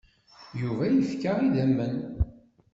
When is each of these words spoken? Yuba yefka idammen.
Yuba 0.61 0.83
yefka 0.87 1.31
idammen. 1.47 1.93